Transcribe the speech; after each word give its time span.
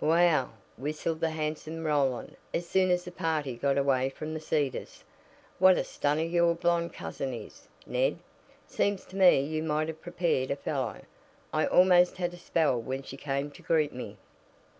"Whew!" 0.00 0.50
whistled 0.76 1.18
the 1.18 1.30
handsome 1.30 1.82
Roland 1.84 2.36
as 2.54 2.68
soon 2.68 2.92
as 2.92 3.02
the 3.04 3.10
party 3.10 3.56
got 3.56 3.76
away 3.76 4.10
from 4.10 4.32
The 4.32 4.38
Cedars. 4.38 5.02
"What 5.58 5.76
a 5.76 5.82
stunner 5.82 6.22
your 6.22 6.54
blonde 6.54 6.92
cousin 6.94 7.34
is, 7.34 7.66
Ned! 7.84 8.20
Seems 8.68 9.04
to 9.06 9.16
me 9.16 9.40
you 9.40 9.60
might 9.64 9.88
have 9.88 10.00
prepared 10.00 10.52
a 10.52 10.56
fellow. 10.56 11.00
I 11.52 11.66
almost 11.66 12.18
had 12.18 12.32
a 12.32 12.36
spell 12.36 12.80
when 12.80 13.02
she 13.02 13.16
came 13.16 13.50
to 13.50 13.60
greet 13.62 13.92
me." 13.92 14.18